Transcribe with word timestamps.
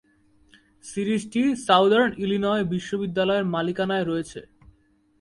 সিরিজটি 0.83 1.43
Southern 1.67 2.11
Illinois 2.23 2.63
বিশ্ববিদ্যালয়ের 2.73 3.45
মালিকানায় 3.45 4.05
রয়েছে। 4.07 4.39